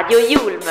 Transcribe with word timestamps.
Radio 0.00 0.18
Yulm. 0.18 0.62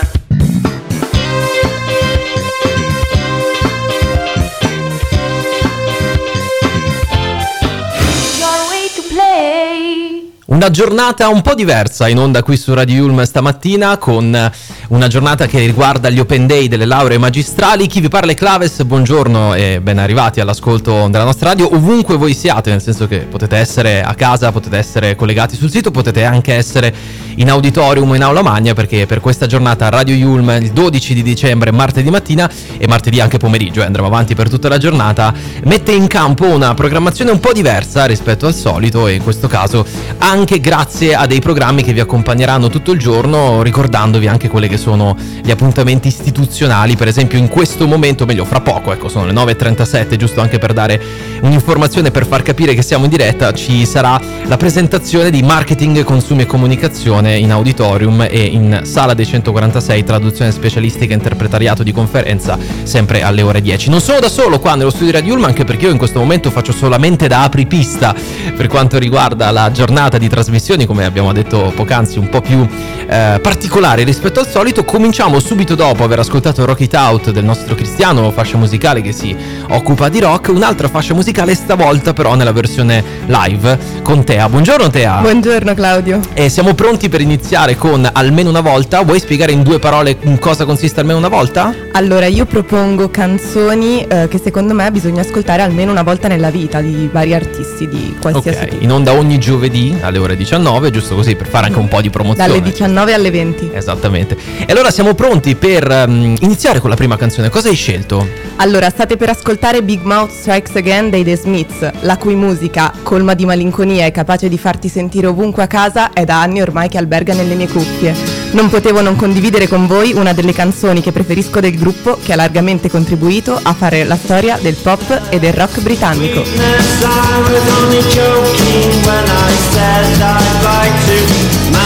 Una 10.46 10.72
giornata 10.72 11.30
un 11.30 11.44
po' 11.44 11.54
diversa 11.54 12.08
in 12.08 12.18
onda 12.18 12.42
qui 12.42 12.58
su 12.58 12.74
Radio 12.74 13.06
Ulm 13.06 13.22
stamattina 13.22 13.98
con 13.98 14.52
una 14.90 15.08
giornata 15.08 15.46
che 15.46 15.60
riguarda 15.60 16.10
gli 16.10 16.20
open 16.20 16.48
day 16.48 16.68
delle 16.68 16.86
lauree 16.86 17.20
magistrali. 17.20 17.86
Chi 17.86 18.00
vi 18.00 18.08
parla 18.08 18.32
è 18.32 18.36
Claves, 18.36 18.84
buongiorno 18.84 19.54
e 19.54 19.82
ben 19.82 20.00
arrivati 20.00 20.40
all'ascolto 20.40 21.08
della 21.10 21.24
nostra 21.24 21.50
radio 21.50 21.76
ovunque 21.76 22.18
voi 22.18 22.34
siate, 22.34 22.72
nel 22.72 22.82
senso 22.82 23.08
che 23.08 23.20
potete 23.20 23.56
essere 23.58 24.02
a 24.02 24.16
casa, 24.16 24.52
potete 24.52 24.78
essere 24.78 25.16
collegati 25.16 25.56
sul 25.56 25.70
sito, 25.70 25.92
potete 25.92 26.24
anche 26.24 26.56
essere 26.56 26.94
in 27.36 27.50
auditorium 27.50 28.10
o 28.10 28.16
in 28.16 28.24
aula 28.24 28.42
magna 28.42 28.74
perché 28.74 29.06
per 29.06 29.20
questa 29.20 29.46
giornata 29.46 29.90
Radio 29.90 30.16
Yulm 30.16 30.50
il 30.60 30.72
12 30.72 31.14
di 31.14 31.22
dicembre, 31.22 31.72
martedì 31.72 32.10
mattina 32.10 32.50
e 32.78 32.88
martedì 32.88 33.20
anche 33.20 33.38
pomeriggio, 33.38 33.82
eh, 33.82 33.86
andremo 33.86 34.08
avanti 34.08 34.34
per 34.34 34.50
tutta 34.50 34.70
la 34.70 34.78
giornata, 34.78 35.34
mette 35.66 35.92
in 35.92 36.08
campo 36.08 36.46
una 36.46 36.74
programmazione 36.74 37.30
un 37.30 37.40
po' 37.40 37.54
diversa 37.54 38.06
rispetto 38.06 38.48
al 38.48 38.56
solito 38.56 39.08
e 39.08 39.14
in 39.14 39.24
questo 39.24 39.48
caso 39.48 39.86
anche 40.18 40.60
grazie 40.60 41.14
a 41.14 41.28
dei 41.28 41.40
programmi 41.40 41.84
che 41.84 41.94
vi 41.94 42.00
accompagneranno 42.00 42.70
tutto 42.70 42.92
il 42.92 42.98
giorno 42.98 43.62
ricordandovi 43.62 44.28
anche 44.28 44.50
quelle 44.50 44.68
che 44.68 44.78
sono 44.80 45.16
gli 45.44 45.52
appuntamenti 45.52 46.08
istituzionali, 46.08 46.96
per 46.96 47.08
esempio 47.08 47.38
in 47.38 47.50
questo 47.50 47.86
momento, 47.86 48.26
meglio 48.26 48.46
fra 48.46 48.62
poco, 48.62 48.94
ecco 48.94 49.10
sono 49.10 49.26
le 49.26 49.34
9.37, 49.34 50.16
giusto 50.16 50.42
anche 50.42 50.58
per 50.58 50.74
dare 50.74 51.00
un'informazione 51.42 52.10
per 52.10 52.26
far 52.26 52.42
capire 52.42 52.74
che 52.74 52.82
siamo 52.82 53.04
in 53.04 53.10
diretta, 53.10 53.54
ci 53.54 53.86
sarà 53.86 54.20
la 54.46 54.58
presentazione 54.58 55.30
di 55.30 55.44
marketing, 55.44 56.04
consumi 56.04 56.44
e 56.44 56.46
comunicazione 56.46 57.38
in 57.38 57.52
auditorium 57.52 58.26
e 58.30 58.46
in 58.46 58.82
sala 58.84 59.14
dei 59.14 59.26
146, 59.26 60.04
traduzione 60.04 60.52
specialistica 60.52 61.12
e 61.12 61.16
interpretariato 61.16 61.84
di 61.84 61.92
conferenza, 61.92 62.58
sempre 62.84 63.22
alle 63.22 63.42
ore 63.42 63.62
10. 63.62 63.90
Non 63.90 64.00
sono 64.00 64.20
da 64.20 64.30
solo 64.30 64.60
qua 64.60 64.76
nello 64.76 64.90
studio 64.90 65.22
di 65.22 65.30
Ulm, 65.30 65.44
anche 65.44 65.66
perché 65.66 65.86
io 65.86 65.92
in 65.92 65.98
questo 65.98 66.20
momento 66.20 66.50
faccio 66.50 66.72
solamente 66.72 67.28
da 67.28 67.44
apripista 67.44 68.16
per 68.56 68.68
quanto 68.68 68.98
riguarda 68.98 69.52
la 69.52 69.72
giornata 69.72 70.18
di 70.18 70.30
trasmissioni, 70.30 70.86
come 70.86 71.06
abbiamo 71.06 71.34
detto 71.34 71.72
poc'anzi, 71.76 72.20
un 72.20 72.30
po' 72.30 72.42
più 72.42 72.66
eh, 73.08 73.40
particolare 73.42 74.04
rispetto 74.04 74.40
al 74.40 74.48
solito. 74.48 74.69
Cominciamo 74.70 75.40
subito 75.40 75.76
dopo 75.76 76.04
aver 76.04 76.20
ascoltato 76.20 76.64
Rock 76.64 76.82
It 76.82 76.94
Out 76.94 77.32
del 77.32 77.44
nostro 77.44 77.76
Cristiano, 77.76 78.30
fascia 78.32 78.58
musicale 78.58 79.02
che 79.02 79.12
si 79.12 79.36
occupa 79.70 80.10
di 80.10 80.20
rock, 80.20 80.50
un'altra 80.50 80.88
fascia 80.88 81.14
musicale 81.14 81.54
stavolta 81.56 82.14
però 82.14 82.36
nella 82.36 82.52
versione 82.52 83.04
live 83.26 83.78
con 84.04 84.24
Tea. 84.24 84.48
Buongiorno 84.48 84.90
Tea. 84.90 85.22
Buongiorno 85.22 85.74
Claudio. 85.74 86.20
E 86.34 86.50
siamo 86.50 86.74
pronti 86.76 87.10
per 87.10 87.22
iniziare 87.22 87.76
con 87.76 88.08
almeno 88.12 88.50
una 88.50 88.62
volta. 88.62 89.02
Vuoi 89.02 89.20
spiegare 89.20 89.52
in 89.52 89.64
due 89.64 89.80
parole 89.80 90.18
in 90.22 90.38
cosa 90.40 90.66
consiste 90.66 91.00
almeno 91.00 91.18
una 91.18 91.30
volta? 91.30 91.74
Allora, 91.94 92.28
io 92.28 92.46
propongo 92.46 93.10
canzoni 93.10 94.06
eh, 94.08 94.28
che 94.28 94.40
secondo 94.40 94.74
me 94.74 94.92
bisogna 94.92 95.22
ascoltare 95.22 95.62
almeno 95.62 95.92
una 95.92 96.04
volta 96.04 96.28
nella 96.28 96.52
vita 96.52 96.80
di 96.82 97.10
vari 97.12 97.34
artisti 97.34 97.88
di 97.88 98.16
qualsiasi 98.20 98.58
Ok, 98.64 98.68
tipo. 98.70 98.84
in 98.84 98.92
onda 98.92 99.14
ogni 99.14 99.40
giovedì 99.40 99.98
alle 100.02 100.18
ore 100.20 100.36
19, 100.36 100.92
giusto 100.92 101.16
così 101.16 101.36
per 101.36 101.48
fare 101.48 101.68
anche 101.68 101.80
un 101.80 101.88
po' 101.88 102.02
di 102.02 102.10
promozione. 102.10 102.48
Dalle 102.50 102.62
19 102.62 103.14
alle 103.14 103.32
20. 103.32 103.72
Esattamente. 103.74 104.38
E 104.66 104.72
allora 104.72 104.92
siamo 104.92 105.14
pronti 105.14 105.56
per 105.56 105.90
ehm, 105.90 106.36
iniziare 106.42 106.80
con 106.80 106.90
la 106.90 106.96
prima 106.96 107.18
canzone. 107.18 107.50
Cosa 107.50 107.70
hai 107.70 107.76
scelto? 107.76 108.28
Allora, 108.58 108.90
state 108.90 109.16
per 109.16 109.30
ascoltare 109.30 109.82
Big 109.82 110.02
Mouth 110.04 110.32
Strikes 110.32 110.76
Again 110.76 111.10
dei 111.10 111.24
The 111.24 111.38
Smiths, 111.38 111.90
la 112.02 112.18
cui 112.18 112.36
musica, 112.36 112.94
colma 113.04 113.34
di 113.34 113.46
malinconia 113.46 114.06
e 114.06 114.12
capace 114.12 114.50
di 114.50 114.58
farti 114.58 114.90
sentire 114.90 115.28
ovunque 115.28 115.64
a 115.64 115.68
casa, 115.68 116.12
è 116.12 116.26
da 116.26 116.42
anni 116.42 116.62
ormai 116.62 116.90
che 116.90 116.98
alberga 116.98 117.34
nelle 117.34 117.56
mie 117.56 117.70
cuffie. 117.70 118.14
Non 118.52 118.70
potevo 118.70 119.00
non 119.02 119.16
condividere 119.16 119.68
con 119.68 119.88
voi 119.88 120.12
una 120.14 120.34
delle 120.34 120.54
canzoni 120.54 121.02
che 121.02 121.12
preferisco 121.12 121.60
del 121.60 121.78
gruppo 121.78 122.18
che 122.22 122.34
ha 122.34 122.36
largamente 122.36 122.90
contribuito 122.90 123.58
a 123.62 123.74
fare 123.74 124.04
la 124.04 124.18
storia 124.18 124.58
del 124.62 124.76
pop 124.76 125.22
e 125.30 125.40
del 125.40 125.54
rock 125.54 125.82
britannico. 125.82 126.44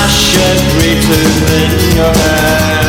should 0.07 0.61
return 0.81 1.61
in 1.61 1.95
your 1.95 2.13
hand. 2.13 2.82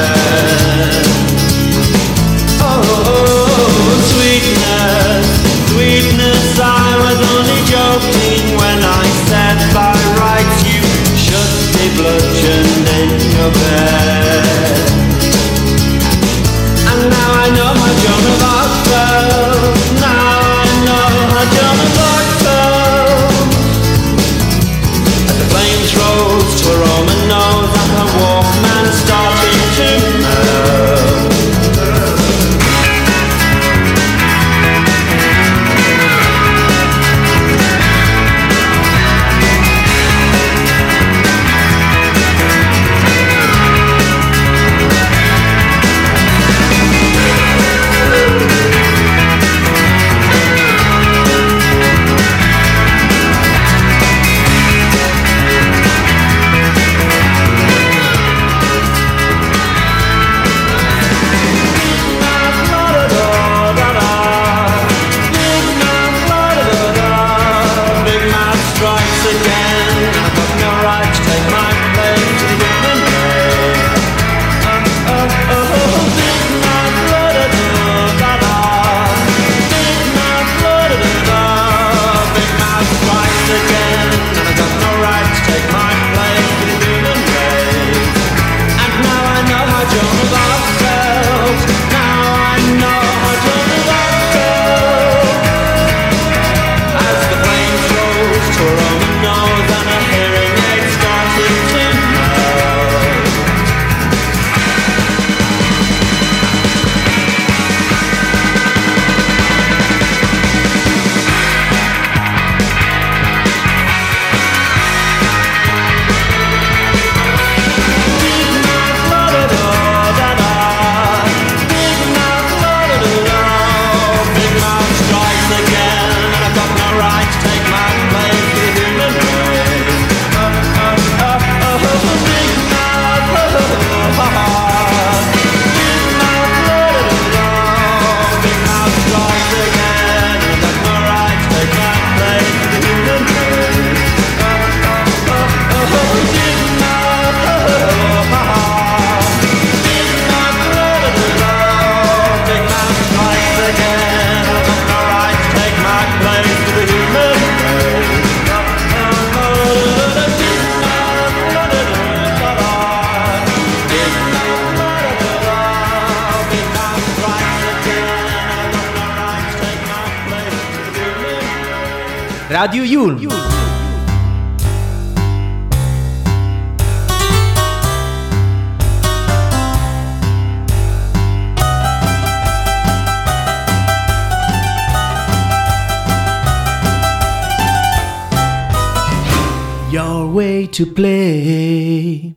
Your 189.94 190.26
way 190.26 190.68
to 190.70 190.90
play. 190.92 192.34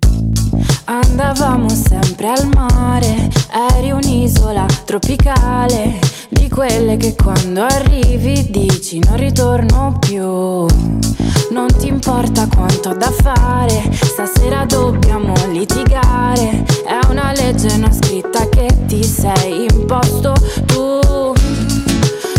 Andavamo 0.85 1.67
sempre 1.69 2.27
al 2.29 2.47
mare, 2.53 3.29
eri 3.73 3.89
un'isola 3.89 4.67
tropicale, 4.85 5.97
di 6.29 6.49
quelle 6.49 6.97
che 6.97 7.15
quando 7.15 7.63
arrivi 7.63 8.51
dici 8.51 8.99
non 8.99 9.17
ritorno 9.17 9.97
più. 9.99 10.21
Non 10.21 11.67
ti 11.79 11.87
importa 11.87 12.47
quanto 12.47 12.89
ho 12.89 12.93
da 12.93 13.09
fare, 13.09 13.89
stasera 13.91 14.63
dobbiamo 14.65 15.33
litigare, 15.49 16.63
è 16.85 16.99
una 17.09 17.31
legge 17.31 17.75
non 17.77 17.91
scritta 17.91 18.47
che 18.49 18.67
ti 18.85 19.03
sei 19.03 19.65
imposto 19.73 20.35
tu. 20.67 21.33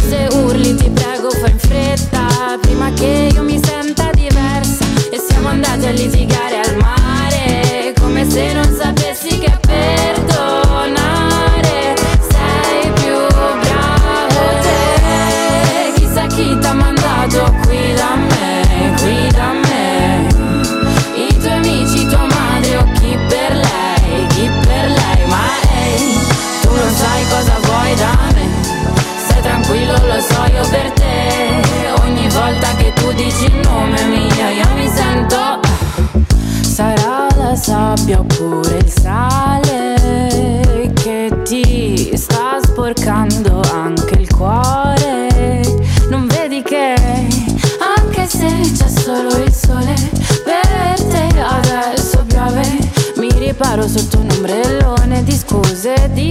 Se 0.09 0.29
urli 0.33 0.77
ti 0.77 0.89
prego 0.91 1.31
fai 1.31 1.51
in 1.51 1.59
fretta, 1.59 2.57
prima 2.61 2.93
che 2.93 3.31
io 3.35 3.43
mi 3.43 3.59
a 5.89 5.93
litigare 5.93 6.61
al 6.61 6.77
mare, 6.77 7.95
come 7.99 8.29
se 8.29 8.53
non 8.53 8.77
sapessi 8.79 9.39
che 9.39 9.59
perdonare 9.67 10.95
sei 12.29 12.93
più 12.93 13.17
bravo 13.63 14.41
te. 14.61 15.93
Chissà 15.95 16.27
chi 16.27 16.59
t'ha 16.59 16.75
mandato 16.75 17.55
qui 17.63 17.95
da 17.95 18.17
me, 18.17 18.95
qui 19.01 19.29
da 19.33 19.53
me. 19.53 20.27
I 21.15 21.39
tuoi 21.39 21.53
amici, 21.53 22.07
tua 22.09 22.27
madre 22.27 22.77
o 22.77 22.85
chi 23.01 23.17
per 23.29 23.57
lei, 23.57 24.27
chi 24.35 24.51
per 24.67 24.91
lei, 24.91 25.27
ma 25.27 25.47
ehi, 25.85 26.19
tu 26.61 26.71
non 26.71 26.93
sai 26.93 27.25
cosa 27.31 27.57
vuoi 27.63 27.95
da 27.95 28.15
me. 28.35 28.47
Stai 29.25 29.41
tranquillo, 29.41 29.95
lo 30.07 30.21
so 30.21 30.45
io 30.53 30.69
per 30.69 30.91
te. 30.93 31.07
Ogni 32.03 32.29
volta 32.29 32.75
che 32.77 32.93
tu 32.93 33.11
dici 33.13 33.45
il 33.45 33.55
nome 33.63 34.05
mio, 34.05 34.38
sabbia 37.99 38.21
oppure 38.21 38.79
il 38.79 38.91
sale 38.91 39.97
che 40.95 41.31
ti 41.45 42.17
sta 42.17 42.61
sporcando 42.63 43.61
anche 43.73 44.15
il 44.21 44.29
cuore. 44.33 45.61
Non 46.09 46.27
vedi 46.29 46.63
che 46.63 46.95
anche 47.97 48.27
se 48.27 48.47
c'è 48.77 48.89
solo 48.89 49.37
il 49.43 49.53
sole 49.53 49.95
per 50.45 51.03
te 51.09 51.29
adesso 51.41 52.25
piove. 52.27 52.63
Mi 53.17 53.31
riparo 53.33 53.89
sotto 53.89 54.19
un 54.19 54.29
ombrellone 54.31 55.25
di 55.25 55.33
scuse 55.33 56.09
di 56.13 56.28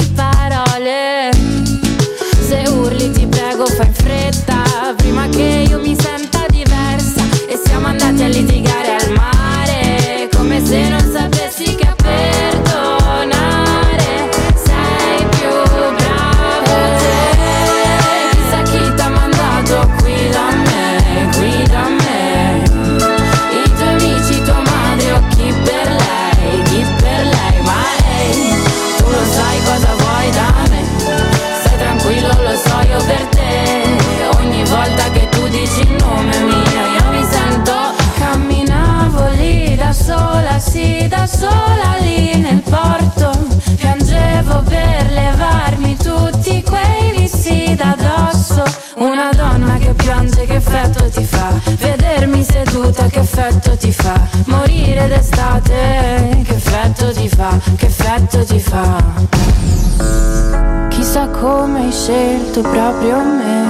scelto 62.58 62.62
proprio 62.62 63.24
me. 63.24 63.66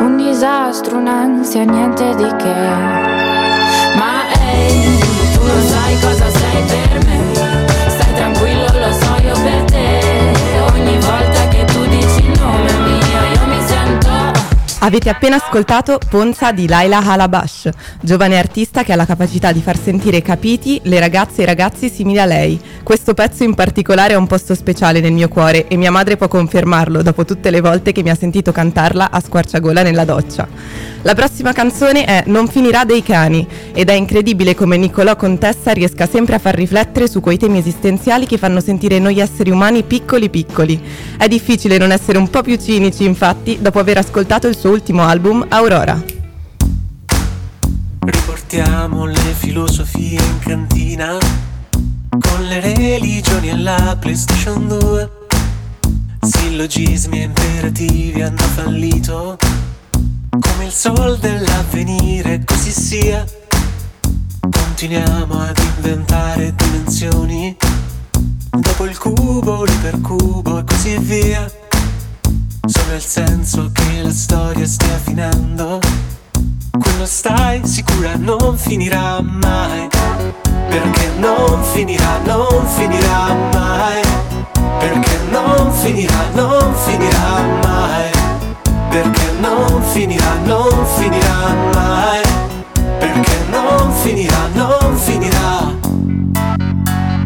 Un 0.00 0.16
disastro, 0.16 0.98
un'ansia, 0.98 1.64
niente 1.64 2.14
di 2.16 2.36
che. 2.36 3.05
Avete 14.80 15.08
appena 15.08 15.36
ascoltato 15.36 15.98
Ponza 16.08 16.52
di 16.52 16.68
Laila 16.68 16.98
Halabash, 16.98 17.70
giovane 18.00 18.36
artista 18.38 18.84
che 18.84 18.92
ha 18.92 18.96
la 18.96 19.06
capacità 19.06 19.50
di 19.50 19.62
far 19.62 19.78
sentire 19.78 20.20
capiti 20.20 20.78
le 20.84 21.00
ragazze 21.00 21.40
e 21.40 21.42
i 21.44 21.46
ragazzi 21.46 21.88
simili 21.88 22.20
a 22.20 22.26
lei. 22.26 22.60
Questo 22.82 23.14
pezzo 23.14 23.42
in 23.42 23.54
particolare 23.54 24.14
ha 24.14 24.18
un 24.18 24.26
posto 24.26 24.54
speciale 24.54 25.00
nel 25.00 25.12
mio 25.12 25.28
cuore 25.28 25.66
e 25.66 25.76
mia 25.76 25.90
madre 25.90 26.16
può 26.16 26.28
confermarlo 26.28 27.02
dopo 27.02 27.24
tutte 27.24 27.50
le 27.50 27.62
volte 27.62 27.92
che 27.92 28.02
mi 28.02 28.10
ha 28.10 28.14
sentito 28.14 28.52
cantarla 28.52 29.10
a 29.10 29.18
squarciagola 29.18 29.82
nella 29.82 30.04
doccia. 30.04 30.46
La 31.02 31.14
prossima 31.14 31.52
canzone 31.52 32.04
è 32.04 32.24
Non 32.26 32.48
finirà 32.48 32.84
dei 32.84 33.02
cani 33.02 33.46
ed 33.72 33.88
è 33.88 33.92
incredibile 33.92 34.54
come 34.54 34.76
Niccolò 34.76 35.16
Contessa 35.16 35.72
riesca 35.72 36.06
sempre 36.06 36.34
a 36.34 36.38
far 36.38 36.54
riflettere 36.54 37.08
su 37.08 37.20
quei 37.20 37.38
temi 37.38 37.58
esistenziali 37.58 38.26
che 38.26 38.38
fanno 38.38 38.60
sentire 38.60 38.98
noi 38.98 39.20
esseri 39.20 39.50
umani 39.50 39.84
piccoli 39.84 40.28
piccoli. 40.28 40.80
È 41.16 41.28
difficile 41.28 41.78
non 41.78 41.92
essere 41.92 42.18
un 42.18 42.28
po' 42.28 42.42
più 42.42 42.56
cinici, 42.56 43.04
infatti, 43.04 43.58
dopo 43.60 43.78
aver 43.78 43.98
ascoltato 43.98 44.48
il 44.48 44.56
suo 44.56 44.65
ultimo 44.68 45.02
album, 45.02 45.44
Aurora. 45.48 46.02
Riportiamo 48.00 49.04
le 49.04 49.34
filosofie 49.36 50.20
in 50.20 50.38
cantina 50.40 51.18
con 52.08 52.44
le 52.44 52.60
religioni 52.60 53.50
e 53.50 53.56
la 53.56 53.96
PlayStation 53.98 54.66
2. 54.66 55.10
Sillogismi 56.20 57.20
e 57.20 57.22
imperativi 57.24 58.22
hanno 58.22 58.36
fallito 58.38 59.36
come 60.30 60.64
il 60.64 60.72
sol 60.72 61.18
dell'avvenire, 61.18 62.42
così 62.44 62.70
sia. 62.70 63.24
Continuiamo 64.40 65.40
ad 65.40 65.58
inventare 65.58 66.54
dimensioni 66.54 67.56
dopo 68.50 68.84
il 68.84 68.98
cubo, 68.98 69.64
l'ipercubo 69.64 70.58
e 70.58 70.64
così 70.64 70.98
via. 70.98 71.64
Solo 72.68 72.94
il 72.94 73.00
senso 73.00 73.70
che 73.72 74.02
la 74.02 74.10
storia 74.10 74.66
stia 74.66 74.98
finendo. 75.04 75.78
Quello 76.76 77.06
stai 77.06 77.64
sicura 77.64 78.16
non 78.16 78.58
finirà 78.58 79.20
mai. 79.20 79.86
Perché 80.68 81.12
non 81.18 81.62
finirà, 81.62 82.18
non 82.24 82.66
finirà 82.66 83.34
mai. 83.52 84.02
Perché 84.80 85.20
non 85.30 85.70
finirà, 85.72 86.28
non 86.34 86.74
finirà 86.74 87.40
mai. 87.62 88.10
Perché 88.90 89.32
non 89.38 89.82
finirà, 89.82 90.34
non 90.44 90.86
finirà 90.96 91.54
mai. 91.72 92.22
Perché 92.98 93.44
non 93.48 93.92
finirà, 93.92 94.48
non 94.54 94.96
finirà. 94.96 95.72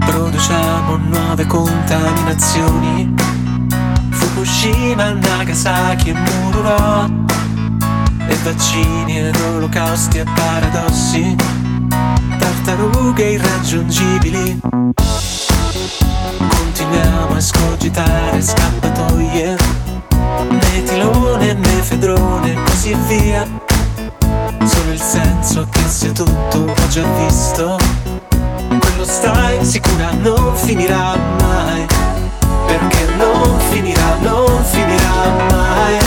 Produciamo 0.04 0.96
nuove 0.96 1.46
contaminazioni. 1.46 3.39
Fukushima, 4.60 5.14
Nagasaki 5.14 6.10
e 6.10 6.12
Mururo. 6.12 7.08
E 8.28 8.34
vaccini 8.42 9.18
ed 9.18 9.34
olocausti 9.54 10.18
e 10.18 10.24
paradossi. 10.24 11.34
Tartarughe 12.38 13.22
irraggiungibili. 13.22 14.60
Continuiamo 16.36 17.34
a 17.34 17.38
escogitare 17.38 18.42
scappatoie. 18.42 19.56
Metilone, 20.50 21.54
mefedrone 21.54 22.52
e 22.52 22.62
così 22.62 22.94
via. 23.06 23.46
Solo 24.64 24.92
il 24.92 25.00
senso 25.00 25.66
che 25.70 25.88
sia 25.88 26.12
tutto 26.12 26.58
ho 26.58 26.88
già 26.88 27.06
visto. 27.24 27.78
Quello 28.78 29.04
stai 29.04 29.64
sicura 29.64 30.10
non 30.20 30.54
finirà 30.54 31.16
mai 31.16 31.99
perché 32.70 33.04
non 33.16 33.58
finirà, 33.70 34.16
non 34.20 34.64
finirà 34.64 35.22
mai, 35.50 35.98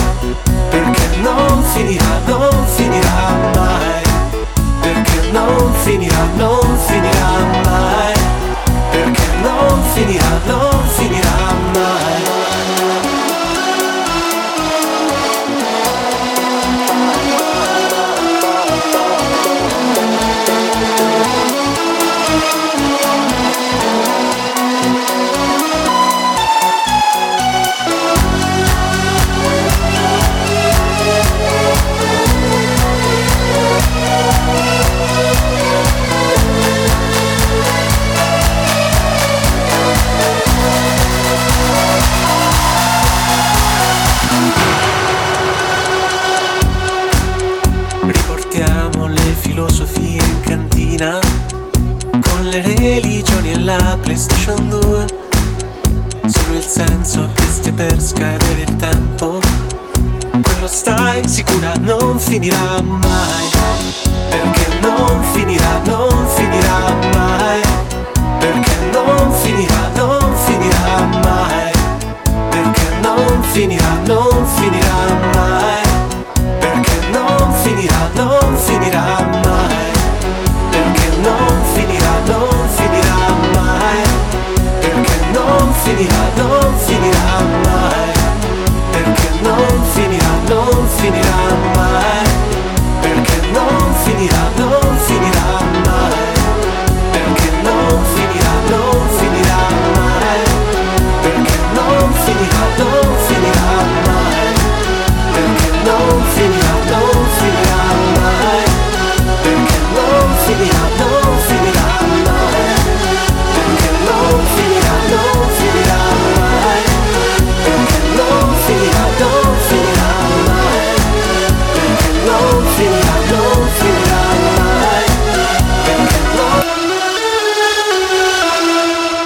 perché 0.70 1.06
non 1.20 1.62
finirà, 1.74 2.20
non 2.24 2.66
finirà 2.74 3.32
mai, 3.54 4.02
perché 4.80 5.30
non 5.30 5.72
finirà, 5.82 6.24
non 6.36 6.78
finirà 6.86 7.32
mai, 7.66 8.14
perché 8.90 9.26
non 9.42 9.82
finirà, 9.92 10.40
non 10.46 10.80
finirà 10.96 11.36
mai. 11.74 12.53
Non 62.34 62.42
finirà 62.42 62.63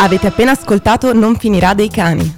Avete 0.00 0.28
appena 0.28 0.52
ascoltato 0.52 1.12
Non 1.12 1.35
finirà 1.35 1.75
dei 1.75 1.90
cani. 1.90 2.38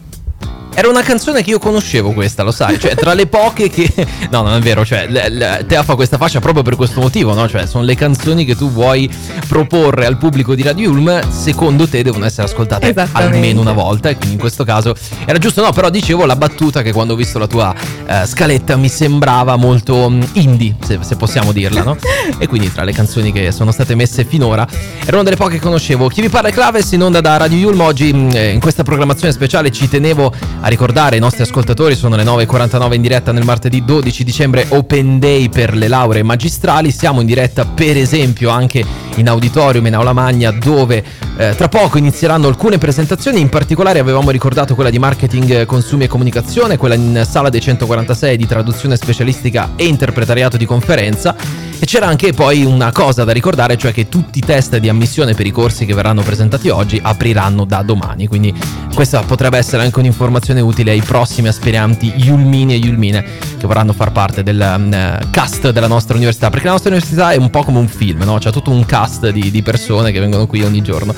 Era 0.75 0.89
una 0.89 1.03
canzone 1.03 1.43
che 1.43 1.51
io 1.51 1.59
conoscevo 1.59 2.13
questa, 2.13 2.43
lo 2.43 2.53
sai, 2.53 2.79
cioè 2.79 2.95
tra 2.95 3.13
le 3.15 3.27
poche 3.27 3.69
che... 3.69 3.89
No, 4.31 4.43
non 4.43 4.55
è 4.55 4.61
vero, 4.61 4.85
cioè 4.85 5.07
l- 5.09 5.37
l- 5.37 5.65
Tea 5.67 5.83
fa 5.83 5.95
questa 5.95 6.17
fascia 6.17 6.41
proprio 6.41 6.63
per 6.63 6.77
questo 6.77 7.01
motivo, 7.01 7.35
no? 7.35 7.49
Cioè 7.49 7.67
sono 7.67 7.85
le 7.85 7.95
canzoni 7.97 8.45
che 8.45 8.55
tu 8.57 8.71
vuoi 8.71 9.11
proporre 9.49 10.07
al 10.07 10.17
pubblico 10.17 10.55
di 10.55 10.63
Radio 10.63 10.91
Ulm, 10.91 11.29
secondo 11.31 11.89
te 11.89 12.03
devono 12.03 12.25
essere 12.25 12.47
ascoltate 12.47 12.95
almeno 13.13 13.61
una 13.61 13.73
volta 13.73 14.09
e 14.09 14.17
quindi 14.17 14.35
in 14.35 14.41
questo 14.41 14.65
caso 14.65 14.95
era 15.25 15.39
giusto, 15.39 15.63
no, 15.63 15.73
però 15.73 15.91
dicevo 15.91 16.25
la 16.27 16.37
battuta 16.37 16.83
che 16.83 16.93
quando 16.93 17.15
ho 17.15 17.17
visto 17.17 17.39
la 17.39 17.47
tua 17.47 17.75
eh, 18.07 18.27
scaletta 18.27 18.77
mi 18.77 18.89
sembrava 18.89 19.57
molto 19.57 20.09
mm, 20.09 20.23
indie, 20.35 20.77
se, 20.85 20.99
se 21.01 21.17
possiamo 21.17 21.53
dirla, 21.53 21.83
no? 21.83 21.97
E 22.39 22.47
quindi 22.47 22.73
tra 22.73 22.85
le 22.85 22.93
canzoni 22.93 23.33
che 23.33 23.51
sono 23.53 23.73
state 23.73 23.95
messe 23.95 24.25
finora 24.25 24.67
erano 25.05 25.23
delle 25.25 25.37
poche 25.37 25.55
che 25.55 25.61
conoscevo. 25.61 26.09
Chi 26.09 26.21
vi 26.21 26.29
parla 26.29 26.49
è 26.49 26.53
Claves 26.53 26.93
in 26.93 27.03
onda 27.03 27.21
da 27.21 27.37
Radio 27.37 27.69
Ulm 27.69 27.81
oggi 27.81 28.13
mm, 28.13 28.31
eh, 28.33 28.51
in 28.51 28.61
questa 28.61 28.83
programmazione 28.85 29.33
speciale 29.33 29.71
ci 29.73 29.89
tenevo 29.89 30.33
a 30.63 30.69
ricordare 30.69 31.15
ai 31.15 31.21
nostri 31.21 31.43
ascoltatori, 31.43 31.95
sono 31.95 32.17
le 32.17 32.23
9.49 32.23 32.95
in 32.95 33.03
diretta 33.03 33.33
nel 33.33 33.45
martedì 33.45 33.85
12 33.85 34.25
dicembre, 34.25 34.67
Open 34.69 35.19
Day 35.19 35.49
per 35.49 35.75
le 35.75 35.89
lauree 35.89 36.23
magistrali, 36.23 36.91
siamo 36.91 37.21
in 37.21 37.27
diretta 37.27 37.65
per 37.65 37.97
esempio 37.97 38.51
anche 38.51 38.85
in 39.17 39.29
auditorium, 39.29 39.87
in 39.87 39.95
aula 39.95 40.13
magna, 40.13 40.51
dove 40.51 41.03
eh, 41.37 41.55
tra 41.57 41.69
poco 41.69 41.97
inizieranno 41.97 42.47
alcune 42.47 42.77
presentazioni, 42.79 43.41
in 43.41 43.49
particolare 43.49 43.99
avevamo 43.99 44.31
ricordato 44.31 44.75
quella 44.75 44.91
di 44.91 44.99
marketing, 44.99 45.51
eh, 45.51 45.67
consumi 45.67 46.05
e 46.05 46.09
comunicazione, 46.09 46.77
quella 46.77 46.95
in 46.95 47.25
sala 47.27 47.49
dei 47.49 47.61
146 47.61 48.37
di 48.37 48.47
traduzione 48.47 48.97
specialistica 48.97 49.71
e 49.77 49.87
interpretariato 49.87 50.57
di 50.57 50.67
conferenza. 50.67 51.70
E 51.83 51.87
c'era 51.87 52.07
anche 52.07 52.35
poi 52.35 52.63
una 52.63 52.93
cosa 52.93 53.25
da 53.25 53.33
ricordare, 53.33 53.79
cioè 53.79 53.91
che 53.91 54.11
tutti 54.11 54.39
i 54.39 54.43
test 54.43 54.77
di 54.77 54.91
ammissione 54.91 55.33
per 55.33 55.47
i 55.47 55.51
corsi 55.51 55.87
che 55.87 55.95
verranno 55.95 56.21
presentati 56.21 56.69
oggi 56.69 57.01
apriranno 57.03 57.65
da 57.65 57.81
domani. 57.81 58.27
Quindi 58.27 58.53
questa 58.95 59.23
potrebbe 59.23 59.57
essere 59.57 59.83
anche 59.83 59.99
un'informazione 59.99 60.61
utile 60.61 60.91
ai 60.91 61.01
prossimi 61.01 61.49
aspiranti 61.49 62.13
Yulmini 62.17 62.75
e 62.75 62.77
Yulmine 62.77 63.25
che 63.57 63.67
vorranno 63.67 63.95
far 63.95 64.13
parte 64.13 64.43
del 64.43 64.77
mm, 64.79 65.31
cast 65.31 65.71
della 65.71 65.87
nostra 65.87 66.17
università. 66.17 66.51
Perché 66.51 66.67
la 66.67 66.73
nostra 66.73 66.91
università 66.91 67.33
è 67.33 67.37
un 67.37 67.49
po' 67.49 67.63
come 67.63 67.79
un 67.79 67.89
film, 67.89 68.25
no? 68.25 68.37
C'è 68.37 68.53
tutto 68.53 68.71
un 68.71 68.85
cast 68.85 69.31
di, 69.31 69.51
di 69.51 69.63
persone 69.63 70.13
che 70.13 70.21
vengono 70.21 70.47
qui 70.47 70.63
ogni 70.63 70.83
giorno. 70.83 71.15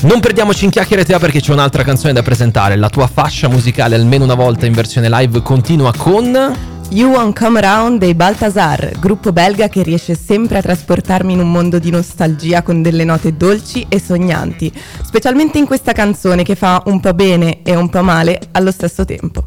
Non 0.00 0.20
perdiamoci 0.20 0.64
in 0.64 0.70
chiacchiere 0.70 1.04
Tea 1.04 1.18
perché 1.18 1.42
c'è 1.42 1.52
un'altra 1.52 1.84
canzone 1.84 2.14
da 2.14 2.22
presentare. 2.22 2.76
La 2.76 2.88
tua 2.88 3.06
fascia 3.08 3.48
musicale 3.48 3.94
almeno 3.94 4.24
una 4.24 4.34
volta 4.36 4.64
in 4.64 4.72
versione 4.72 5.10
live 5.10 5.42
continua 5.42 5.92
con... 5.94 6.71
You 6.92 7.10
Won't 7.10 7.38
Come 7.38 7.58
Around 7.58 8.00
dei 8.00 8.14
Baltasar, 8.14 8.98
gruppo 9.00 9.32
belga 9.32 9.70
che 9.70 9.82
riesce 9.82 10.14
sempre 10.14 10.58
a 10.58 10.60
trasportarmi 10.60 11.32
in 11.32 11.38
un 11.38 11.50
mondo 11.50 11.78
di 11.78 11.88
nostalgia 11.88 12.60
con 12.60 12.82
delle 12.82 13.04
note 13.04 13.34
dolci 13.34 13.86
e 13.88 13.98
sognanti, 13.98 14.70
specialmente 15.02 15.56
in 15.56 15.64
questa 15.64 15.92
canzone 15.92 16.42
che 16.42 16.54
fa 16.54 16.82
un 16.84 17.00
po' 17.00 17.14
bene 17.14 17.62
e 17.62 17.74
un 17.74 17.88
po' 17.88 18.02
male 18.02 18.38
allo 18.52 18.70
stesso 18.70 19.06
tempo. 19.06 19.46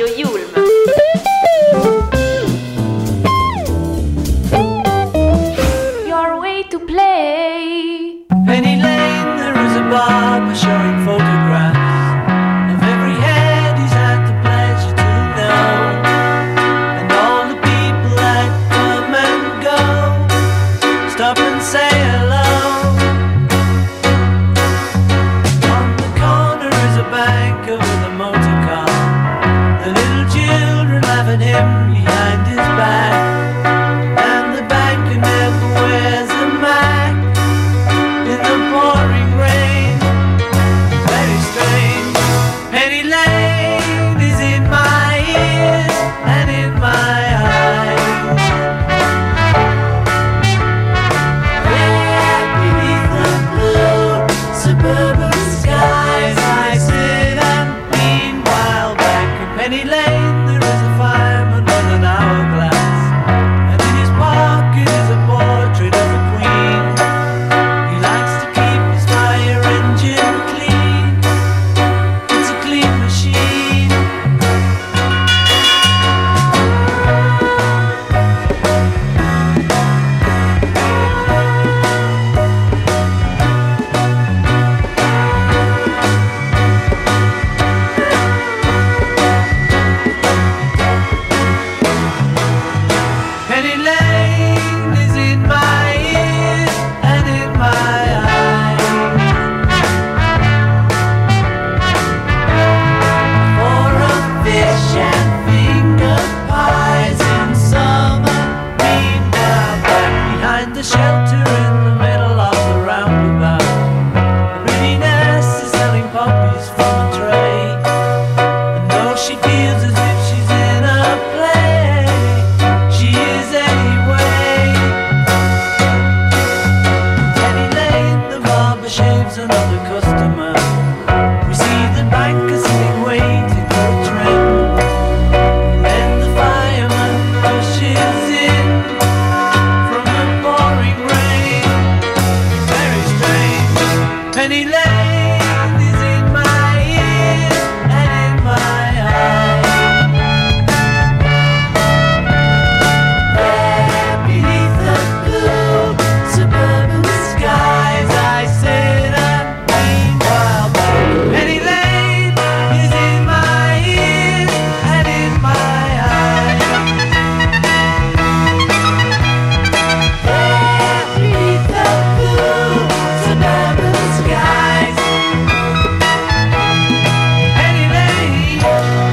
Radio 0.00 0.16
Yulm. 0.16 1.49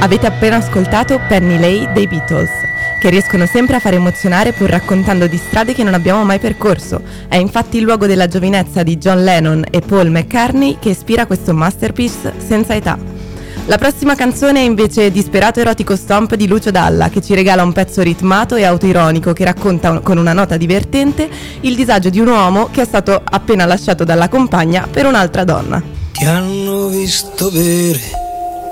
Avete 0.08 0.26
appena 0.26 0.56
ascoltato 0.56 1.20
Penny 1.28 1.60
Lay 1.60 1.92
dei 1.92 2.08
Beatles, 2.08 2.50
che 2.98 3.10
riescono 3.10 3.46
sempre 3.46 3.76
a 3.76 3.80
far 3.80 3.96
emozionare 3.96 4.54
pur 4.54 4.70
raccontando 4.70 5.28
di 5.28 5.36
strade 5.36 5.74
che 5.74 5.84
non 5.84 5.94
abbiamo 5.94 6.24
mai 6.24 6.40
percorso. 6.40 7.02
È 7.28 7.36
infatti 7.36 7.76
il 7.76 7.84
luogo 7.84 8.06
della 8.06 8.28
giovinezza 8.28 8.84
di 8.84 8.98
John 8.98 9.22
Lennon 9.26 9.66
e 9.70 9.82
Paul 9.82 10.10
McCartney 10.10 10.78
che 10.80 10.92
ispira 10.92 11.26
questo 11.26 11.54
masterpiece 11.54 12.32
senza 12.38 12.74
età. 12.74 12.98
La 13.66 13.78
prossima 13.78 14.16
canzone 14.16 14.62
è 14.62 14.64
invece 14.64 15.12
Disperato 15.12 15.60
erotico 15.60 15.98
stomp 15.98 16.36
di 16.36 16.48
Lucio 16.48 16.72
Dalla, 16.72 17.10
che 17.10 17.22
ci 17.22 17.36
regala 17.36 17.64
un 17.64 17.74
pezzo 17.74 18.02
ritmato 18.02 18.56
e 18.56 18.64
autoironico 18.64 19.34
che 19.34 19.44
racconta 19.44 20.00
con 20.00 20.18
una 20.18 20.32
nota 20.32 20.56
divertente 20.56 21.30
il 21.60 21.76
disagio 21.76 22.10
di 22.10 22.22
un 22.22 22.28
uomo 22.28 22.70
che 22.72 22.84
è 22.84 22.86
stato 22.86 23.22
appena 23.22 23.66
lasciato 23.66 24.06
dalla 24.06 24.30
compagna 24.30 24.88
per 24.90 25.06
un'altra 25.06 25.44
donna. 25.44 25.84
Ti 26.14 26.24
hanno 26.24 26.88
visto 26.88 27.52
bere 27.52 28.26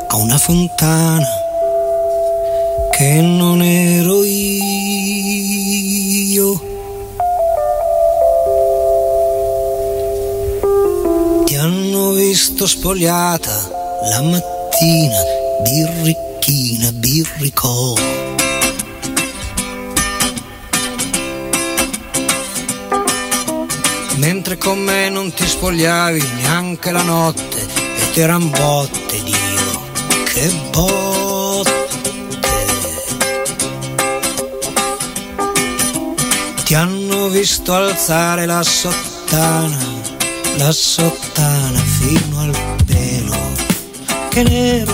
a 0.08 0.16
una 0.18 0.38
fontana 0.38 1.28
che 2.92 3.22
non 3.22 3.62
ero 3.62 4.24
io. 4.24 5.04
Ti 11.46 11.56
hanno 11.56 12.12
visto 12.12 12.66
spogliata 12.68 13.70
la 14.10 14.22
mattina, 14.22 15.18
birricchina, 15.62 16.92
birricò. 16.92 17.94
Mentre 24.18 24.58
con 24.58 24.80
me 24.80 25.10
non 25.10 25.34
ti 25.34 25.46
spogliavi 25.46 26.24
neanche 26.42 26.92
la 26.92 27.04
notte 27.04 27.62
e 27.98 28.12
ti 28.12 28.22
eran 28.22 28.50
botte, 28.50 29.22
Dio, 29.24 29.45
che 30.36 30.52
botte. 30.70 31.74
Ti 36.66 36.74
hanno 36.76 37.30
visto 37.30 37.74
alzare 37.74 38.46
la 38.46 38.62
sottana, 38.62 39.78
la 40.58 40.74
sottana 40.74 41.80
fino 41.80 42.42
al 42.42 42.54
pelo, 42.86 43.38
che 44.30 44.44
nero. 44.44 44.94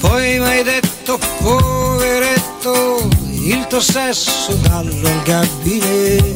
Poi 0.00 0.38
mi 0.40 0.46
hai 0.46 0.64
detto, 0.64 1.16
poveretto, 1.42 3.08
il 3.44 3.68
tuo 3.68 3.80
sesso 3.80 4.52
dallo 4.54 5.06
al 5.06 5.22
gabinetto. 5.22 6.30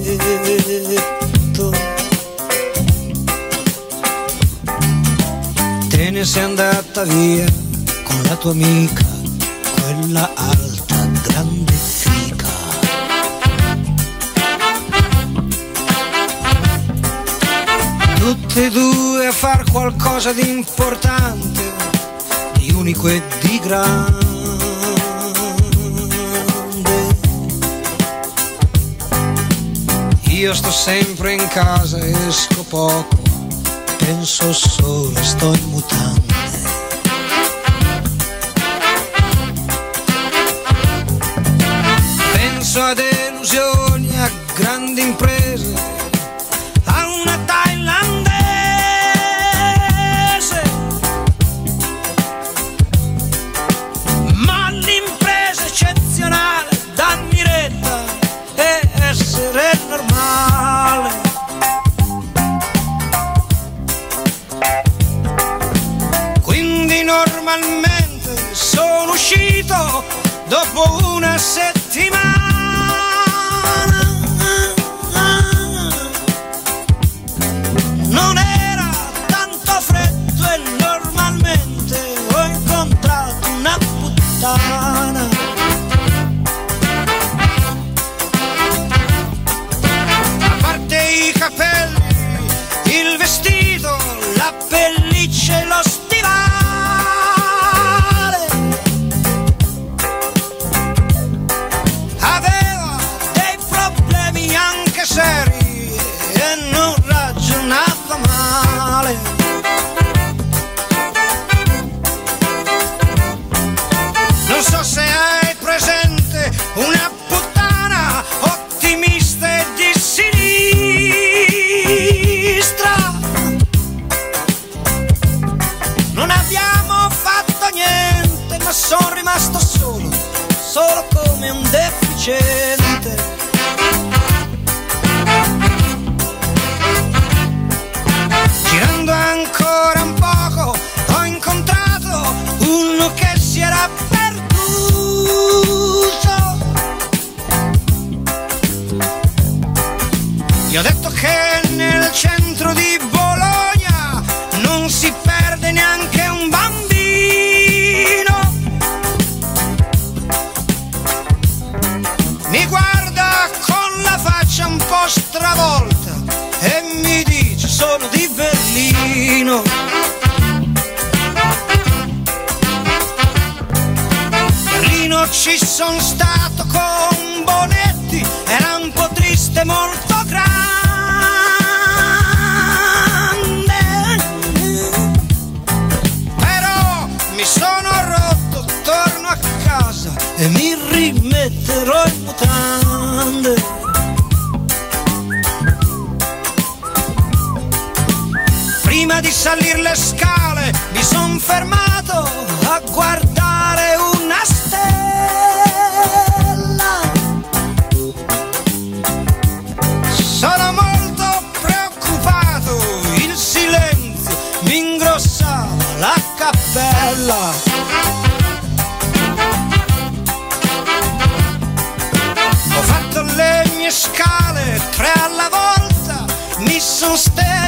Sei 6.25 6.43
andata 6.43 7.05
via 7.05 7.45
con 8.03 8.21
la 8.23 8.35
tua 8.35 8.51
amica, 8.51 9.05
quella 9.75 10.29
alta, 10.35 11.07
grande 11.23 11.73
fica. 11.73 12.49
Tutte 18.19 18.65
e 18.65 18.71
due 18.71 19.27
a 19.27 19.33
far 19.33 19.71
qualcosa 19.71 20.33
di 20.33 20.49
importante, 20.49 21.73
di 22.55 22.73
unico 22.73 23.07
e 23.07 23.23
di 23.41 23.61
grande. 23.61 24.25
Io 30.31 30.55
sto 30.55 30.73
sempre 30.73 31.35
in 31.35 31.47
casa, 31.49 31.99
esco 31.99 32.65
poco, 32.65 33.24
penso 34.05 34.53
solo, 34.53 35.23
sto 35.23 35.55
in 35.55 35.69
mutande. 35.71 36.35
Penso 42.33 42.83
a 42.83 42.95
delusioni, 42.95 44.11
a 44.19 44.31
grandi 44.55 45.01
imprese, 45.01 45.74
normalmente 67.57 68.53
sono 68.53 69.13
uscito 69.13 70.05
dopo 70.49 71.15
una 71.15 71.39
settimana. 71.39 71.74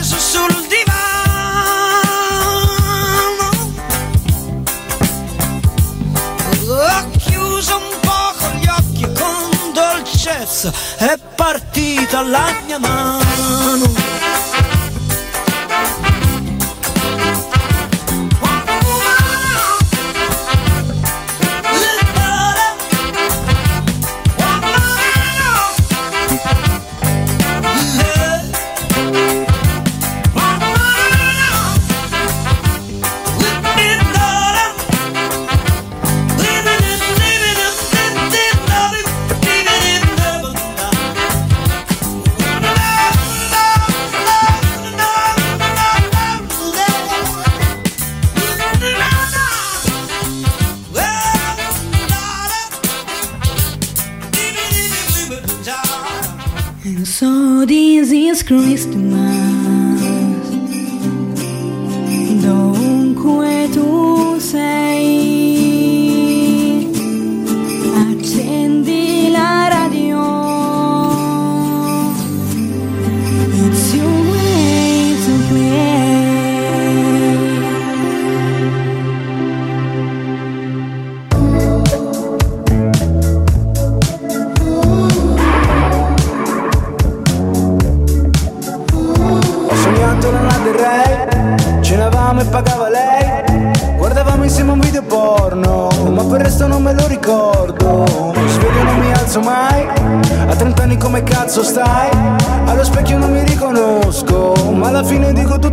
Steso 0.07 0.19
sul 0.19 0.67
divano. 0.69 0.95
Ho 6.69 7.11
chiuso 7.19 7.77
un 7.77 8.01
poco 8.01 8.49
gli 8.61 8.69
occhi 8.69 9.03
con 9.13 9.73
dolcezza 9.73 10.73
è 10.99 11.19
partita 11.35 12.23
la 12.23 12.55
mia 12.67 12.79
mano. 12.79 14.06
Christ 58.47 58.95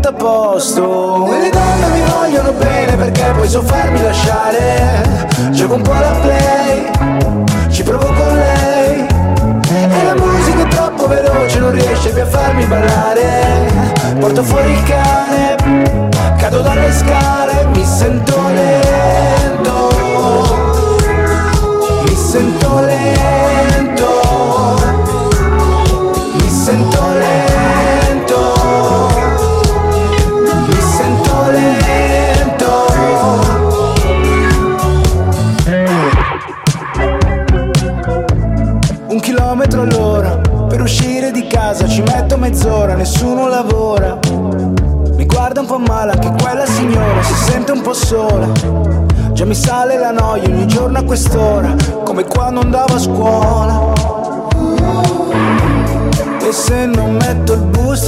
tutto 0.03 0.07
a 0.09 0.13
posto. 0.13 1.27
E 1.27 1.39
le 1.39 1.49
donne 1.49 1.87
mi 1.93 2.01
vogliono 2.01 2.51
bene 2.53 2.95
perché 2.97 3.31
poi 3.35 3.47
so 3.47 3.61
farmi 3.61 4.01
lasciare. 4.01 5.27
Gioco 5.51 5.75
un 5.75 5.81
po' 5.81 5.93
alla 5.93 6.19
play, 6.21 6.91
ci 7.69 7.83
provo 7.83 8.05
con 8.05 8.35
lei. 8.35 9.07
E 9.69 10.03
la 10.03 10.15
musica 10.15 10.63
è 10.63 10.67
troppo 10.67 11.07
veloce, 11.07 11.59
non 11.59 11.71
riesce 11.71 12.09
più 12.09 12.21
a 12.21 12.25
farmi 12.25 12.65
ballare. 12.65 13.71
Porto 14.19 14.43
fuori 14.43 14.71
il 14.71 14.83
cane, 14.83 16.09
cado 16.37 16.59
dalle 16.61 16.91
scale, 16.91 17.65
mi 17.73 17.85
sento 17.85 18.41
lento. 18.53 19.91
Mi 22.05 22.15
sento 22.15 22.79
lento. 22.81 23.92
Mezz'ora 42.63 42.95
Nessuno 42.95 43.47
lavora. 43.47 44.17
Mi 45.15 45.25
guarda 45.25 45.59
un 45.59 45.67
po' 45.67 45.79
male 45.79 46.11
anche 46.11 46.31
quella 46.41 46.65
signora 46.65 47.21
Si 47.21 47.33
sente 47.33 47.71
un 47.71 47.81
po' 47.81 47.93
sola. 47.93 48.47
Già 49.33 49.45
mi 49.45 49.55
sale 49.55 49.97
la 49.97 50.11
noia 50.11 50.45
ogni 50.45 50.65
giorno 50.67 50.99
a 50.99 51.03
quest'ora 51.03 51.75
Come 52.03 52.23
quando 52.23 52.61
andavo 52.61 52.93
a 52.95 52.99
scuola. 52.99 53.93
E 56.41 56.51
se 56.51 56.85
non 56.85 57.15
metto 57.15 57.53
il 57.53 57.61
bus 57.61 58.02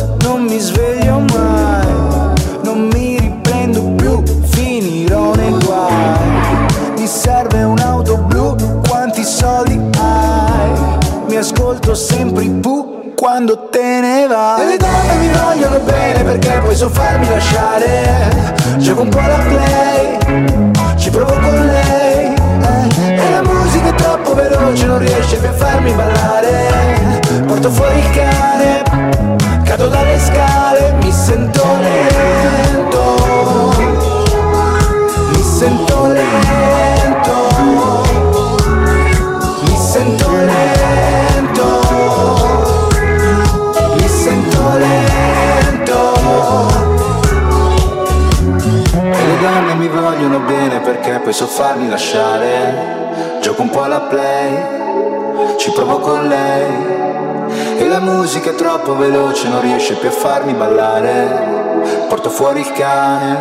troppo 58.76 58.98
veloce, 58.98 59.48
non 59.48 59.62
riesce 59.62 59.94
più 59.96 60.10
a 60.10 60.12
farmi 60.12 60.54
ballare. 60.54 61.78
Porto 62.10 62.30
fuori 62.30 62.60
il 62.60 62.72
cane, 62.74 63.40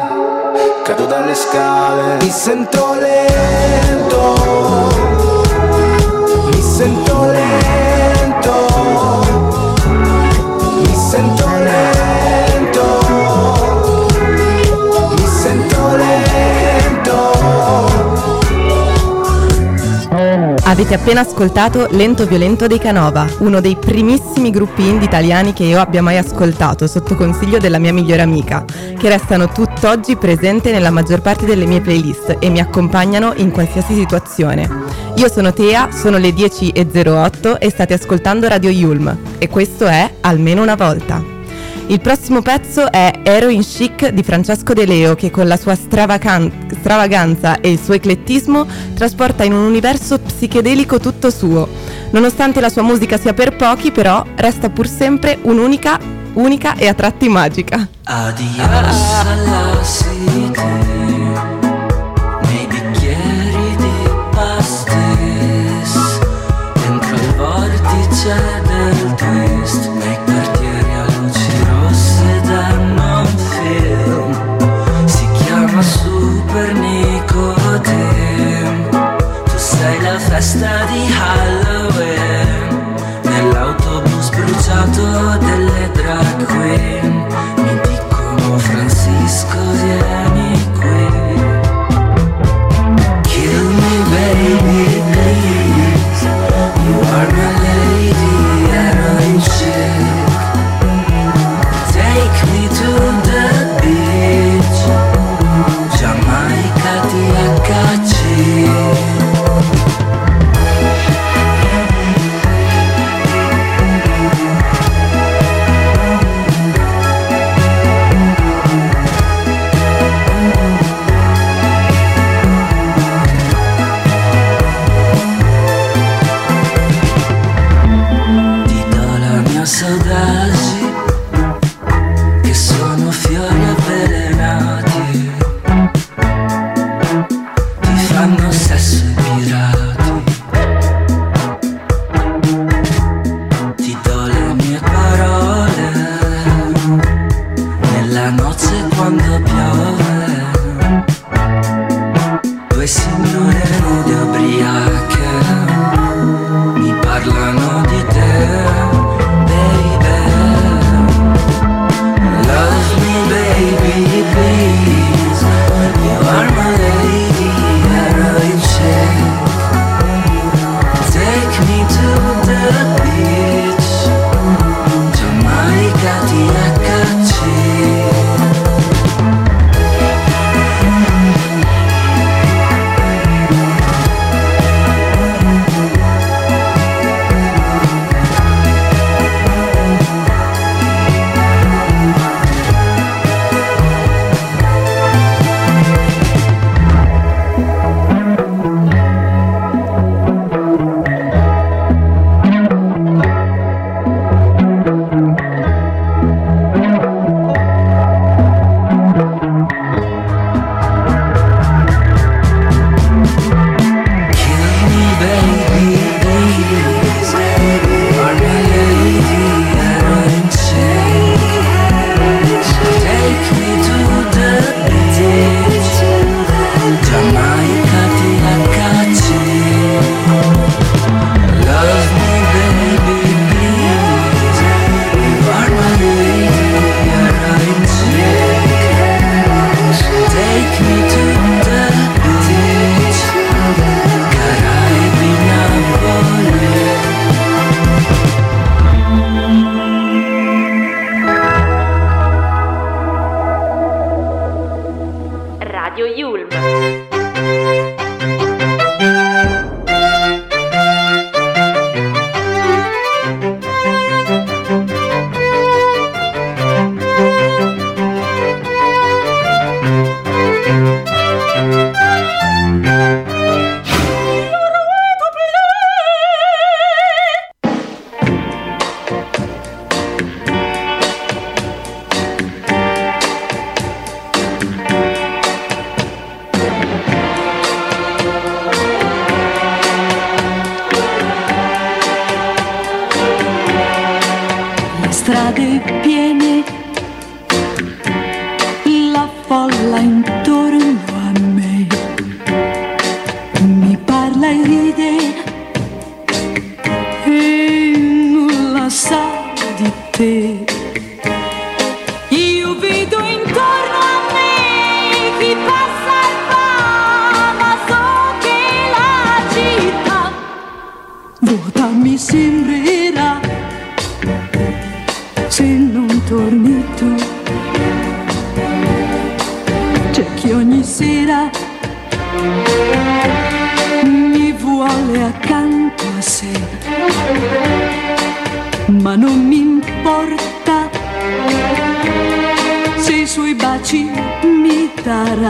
cado 0.84 1.06
dalle 1.06 1.34
scale. 1.34 2.18
Mi 2.20 2.30
sento 2.30 2.94
lento 2.94 3.52
mi 6.52 6.62
sento 6.62 7.24
lento, 7.24 8.52
Avete 20.74 20.94
appena 20.94 21.20
ascoltato 21.20 21.86
Lento 21.92 22.26
Violento 22.26 22.66
dei 22.66 22.80
Canova, 22.80 23.28
uno 23.38 23.60
dei 23.60 23.76
primissimi 23.76 24.50
gruppi 24.50 24.84
indie 24.84 25.06
italiani 25.06 25.52
che 25.52 25.62
io 25.62 25.78
abbia 25.78 26.02
mai 26.02 26.18
ascoltato 26.18 26.88
sotto 26.88 27.14
consiglio 27.14 27.58
della 27.58 27.78
mia 27.78 27.92
migliore 27.92 28.22
amica, 28.22 28.64
che 28.98 29.08
restano 29.08 29.46
tutt'oggi 29.46 30.16
presenti 30.16 30.72
nella 30.72 30.90
maggior 30.90 31.20
parte 31.20 31.46
delle 31.46 31.64
mie 31.64 31.80
playlist 31.80 32.38
e 32.40 32.48
mi 32.48 32.58
accompagnano 32.58 33.34
in 33.36 33.52
qualsiasi 33.52 33.94
situazione. 33.94 34.68
Io 35.14 35.28
sono 35.28 35.52
Tea, 35.52 35.92
sono 35.92 36.18
le 36.18 36.30
10.08 36.30 37.56
e 37.56 37.70
state 37.70 37.94
ascoltando 37.94 38.48
Radio 38.48 38.70
Yulm 38.70 39.16
e 39.38 39.48
questo 39.48 39.86
è 39.86 40.12
Almeno 40.22 40.62
una 40.62 40.74
volta. 40.74 41.33
Il 41.86 42.00
prossimo 42.00 42.40
pezzo 42.40 42.90
è 42.90 43.12
Heroin 43.22 43.60
Chic 43.60 44.08
di 44.08 44.22
Francesco 44.22 44.72
De 44.72 44.86
Leo 44.86 45.14
che 45.14 45.30
con 45.30 45.46
la 45.46 45.58
sua 45.58 45.74
stravacan- 45.74 46.68
stravaganza 46.80 47.60
e 47.60 47.70
il 47.70 47.78
suo 47.78 47.92
eclettismo 47.92 48.66
trasporta 48.94 49.44
in 49.44 49.52
un 49.52 49.64
universo 49.64 50.18
psichedelico 50.18 50.98
tutto 50.98 51.28
suo. 51.30 51.68
Nonostante 52.10 52.60
la 52.60 52.70
sua 52.70 52.82
musica 52.82 53.18
sia 53.18 53.34
per 53.34 53.54
pochi, 53.54 53.92
però 53.92 54.24
resta 54.34 54.70
pur 54.70 54.88
sempre 54.88 55.38
un'unica, 55.42 55.98
unica 56.32 56.74
e 56.74 56.88
a 56.88 56.94
tratti 56.94 57.28
magica. 57.28 57.86
Adios 58.04 58.98
alla 59.26 59.82
city 59.84 60.93
festa 80.54 80.84
di 80.86 81.02
Halloween. 81.12 82.94
Nell'autobus 83.22 84.28
bruciato 84.30 85.38
delle 85.38 85.90
drag 85.92 86.44
queen. 86.44 87.26
Mi 87.56 87.80
dicono 87.82 88.58
Francisco 88.58 89.58
vieni 89.72 90.23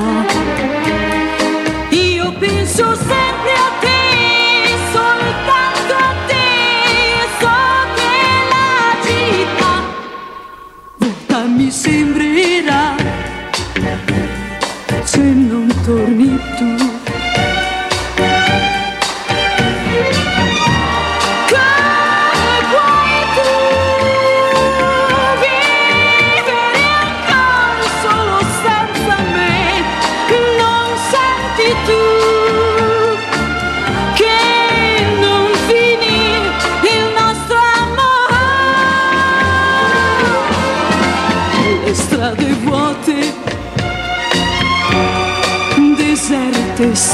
now. 0.05 0.74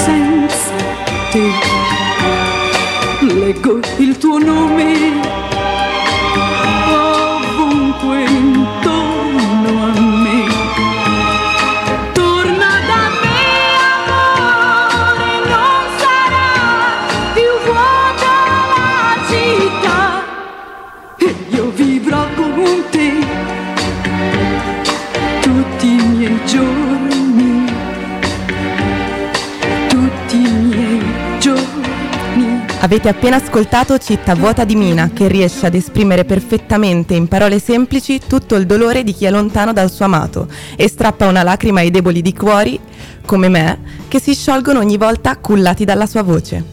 sing. 0.07 0.30
Avete 32.91 33.09
appena 33.09 33.37
ascoltato 33.37 33.99
Città 33.99 34.35
vuota 34.35 34.65
di 34.65 34.75
Mina, 34.75 35.11
che 35.15 35.29
riesce 35.29 35.65
ad 35.65 35.77
esprimere 35.77 36.25
perfettamente 36.25 37.15
in 37.15 37.29
parole 37.29 37.61
semplici 37.61 38.19
tutto 38.27 38.57
il 38.57 38.67
dolore 38.67 39.05
di 39.05 39.15
chi 39.15 39.27
è 39.27 39.31
lontano 39.31 39.73
dal 39.73 39.93
suo 39.93 40.07
amato 40.07 40.49
e 40.75 40.89
strappa 40.89 41.29
una 41.29 41.45
lacrima 41.45 41.79
ai 41.79 41.93
deboli 41.93 42.21
di 42.21 42.35
cuori, 42.35 42.81
come 43.25 43.49
me, 43.49 43.79
che 44.09 44.21
si 44.21 44.35
sciolgono 44.35 44.81
ogni 44.81 44.97
volta 44.97 45.37
cullati 45.37 45.85
dalla 45.85 46.07
sua 46.07 46.25
voce. 46.25 46.65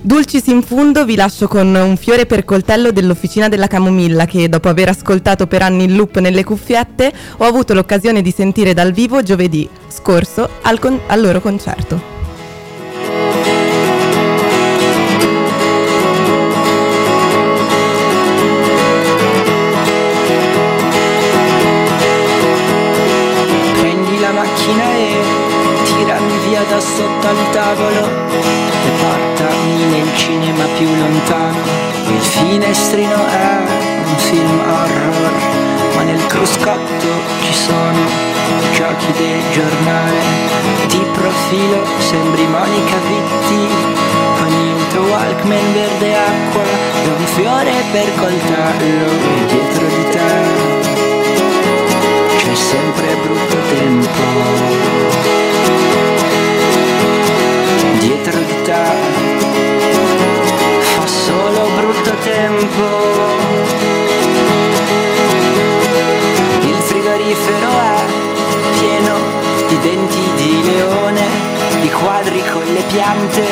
Dulcis 0.00 0.44
in 0.48 0.62
fundo 0.62 1.04
vi 1.04 1.14
lascio 1.14 1.46
con 1.46 1.72
un 1.72 1.96
fiore 1.96 2.26
per 2.26 2.44
coltello 2.44 2.90
dell'Officina 2.90 3.48
della 3.48 3.68
Camomilla 3.68 4.24
che 4.24 4.48
dopo 4.48 4.68
aver 4.68 4.88
ascoltato 4.88 5.46
per 5.46 5.62
anni 5.62 5.84
in 5.84 5.94
loop 5.94 6.18
nelle 6.18 6.42
cuffiette 6.42 7.12
ho 7.36 7.44
avuto 7.44 7.74
l'occasione 7.74 8.22
di 8.22 8.32
sentire 8.32 8.74
dal 8.74 8.90
vivo 8.90 9.22
giovedì 9.22 9.68
scorso 9.86 10.50
al, 10.62 10.80
con- 10.80 10.98
al 11.06 11.20
loro 11.20 11.40
concerto. 11.40 12.13
Sotto 26.84 27.26
al 27.26 27.50
tavolo 27.50 28.04
e 28.28 28.90
portami 29.00 29.84
nel 29.90 30.08
cinema 30.16 30.64
più 30.76 30.86
lontano. 30.86 31.58
Il 32.06 32.20
finestrino 32.20 33.16
è 33.26 33.56
un 34.06 34.16
film 34.16 34.60
horror, 34.60 35.32
ma 35.96 36.02
nel 36.02 36.26
cruscotto 36.26 37.08
ci 37.42 37.54
sono 37.54 38.02
giochi 38.74 39.12
del 39.12 39.42
giornale. 39.50 40.20
Di 40.88 41.02
profilo 41.12 41.84
sembri 41.98 42.46
Monica 42.46 42.96
Vitti, 43.08 43.66
con 44.38 44.52
il 44.52 44.86
tuo 44.92 45.02
Walkman 45.02 45.72
verde 45.72 46.14
acqua 46.14 46.62
e 46.62 47.08
un 47.08 47.26
fiore 47.34 47.72
per 47.92 48.14
coltello 48.16 49.08
dietro 49.48 49.86
di 49.86 50.08
te 50.10 50.92
c'è 52.36 52.54
sempre 52.54 53.16
brutto 53.22 53.56
tempo 53.74 55.43
dietro 58.24 58.40
di 58.40 58.62
te 58.62 58.84
fa 60.80 61.06
solo 61.06 61.68
brutto 61.76 62.14
tempo. 62.22 62.82
Il 66.60 66.76
frigorifero 66.76 67.68
è 67.68 68.02
pieno 68.78 69.14
di 69.68 69.78
denti 69.80 70.30
di 70.36 70.62
leone 70.64 71.26
di 71.80 71.90
quadri 71.90 72.42
con 72.50 72.64
le 72.64 72.82
piante 72.90 73.42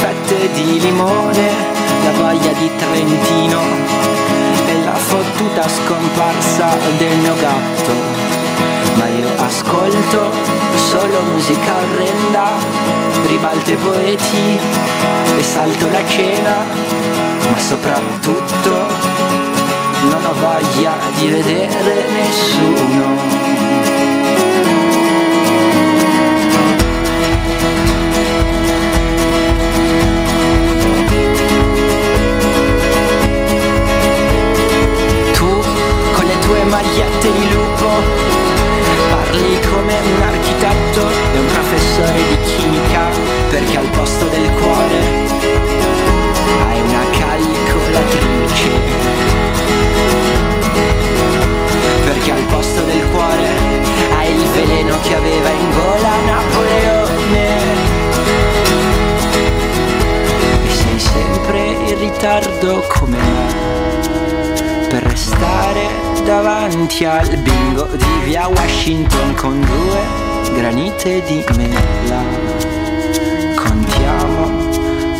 fette 0.00 0.52
di 0.52 0.80
limone. 0.80 1.80
La 2.04 2.12
voglia 2.20 2.52
di 2.52 2.70
Trentino 2.76 3.60
e 4.66 4.84
la 4.84 4.94
fottuta 4.94 5.66
scomparsa 5.68 6.76
del 6.98 7.16
mio 7.16 7.34
gatto 7.36 8.11
ma 8.94 9.08
io 9.08 9.28
ascolto 9.36 10.30
solo 10.74 11.20
musica 11.32 11.74
orrenda, 11.76 12.50
ribalto 13.26 13.70
i 13.70 13.76
poeti 13.76 14.58
e 15.38 15.42
salto 15.42 15.88
la 15.90 16.06
cena, 16.06 16.64
ma 17.50 17.58
soprattutto 17.58 18.86
non 20.10 20.24
ho 20.24 20.34
voglia 20.34 20.94
di 21.18 21.28
vedere 21.28 22.08
nessuno. 22.10 23.60
Magliette 36.64 37.28
come 39.92 40.14
un 40.14 40.22
architetto 40.22 41.08
e 41.34 41.38
un 41.38 41.46
professore 41.46 42.18
di 42.28 42.38
chimica 42.44 43.10
perché 43.50 43.76
al 43.76 43.88
posto 43.88 44.26
del 44.26 44.50
cuore 44.52 44.98
hai 46.66 46.80
una 46.80 47.04
calcolatrice. 47.18 48.70
Perché 52.04 52.30
al 52.30 52.42
posto 52.44 52.82
del 52.82 53.04
cuore 53.10 53.48
hai 54.16 54.34
il 54.34 54.48
veleno 54.48 54.98
che 55.02 55.14
aveva 55.14 55.50
in 55.50 55.70
gola 55.70 56.20
Napoleone. 56.24 57.60
E 60.64 60.70
sei 60.70 60.98
sempre 60.98 61.58
in 61.86 61.98
ritardo 61.98 62.84
come 62.88 63.18
me 63.18 64.11
per 65.32 65.42
restare 65.42 65.88
davanti 66.24 67.04
al 67.04 67.36
bingo 67.38 67.86
di 67.96 68.04
via 68.24 68.46
Washington 68.48 69.34
con 69.34 69.60
due 69.60 70.00
granite 70.54 71.22
di 71.22 71.44
mela. 71.56 72.22
Contiamo 73.54 74.50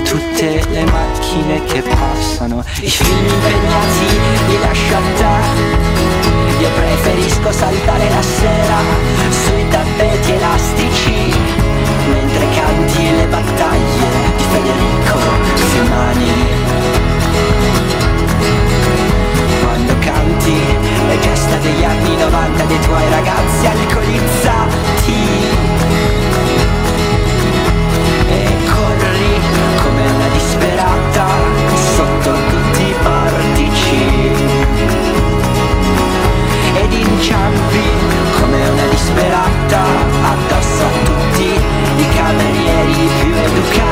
tutte 0.02 0.62
le 0.70 0.84
macchine 0.84 1.64
che 1.64 1.82
passano, 1.82 2.64
i 2.80 2.90
film 2.90 3.26
impegnati 3.26 4.06
li 4.48 4.58
lascio 4.60 4.96
a 4.96 5.00
te. 5.16 5.80
Io 6.60 6.68
preferisco 6.70 7.50
saltare 7.50 8.08
la 8.08 8.22
sera 8.22 8.78
sui 9.30 9.68
tappeti 9.68 10.32
elastici 10.32 11.34
mentre 12.08 12.46
canti 12.54 13.16
le 13.16 13.26
battaglie 13.26 14.10
di 14.36 14.44
Federico 14.50 15.18
Fiumani. 15.54 16.52
le 21.12 21.18
casta 21.18 21.56
degli 21.56 21.84
anni 21.84 22.16
90 22.16 22.64
dei 22.64 22.80
tuoi 22.80 23.08
ragazzi 23.10 23.66
alcolizzati 23.66 25.20
E 28.28 28.56
corri 28.72 29.40
come 29.82 30.10
una 30.10 30.28
disperata 30.32 31.26
sotto 31.96 32.32
tutti 32.48 32.82
i 32.82 32.94
portici 33.02 34.30
Ed 36.82 36.92
inciampi 36.92 37.84
come 38.40 38.68
una 38.68 38.86
disperata 38.86 39.82
addosso 40.22 40.82
a 40.82 41.04
tutti 41.04 41.44
i 41.44 42.08
camerieri 42.16 43.08
più 43.20 43.34
educati. 43.34 43.91